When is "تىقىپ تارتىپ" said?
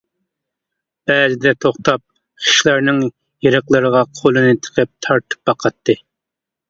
4.67-5.45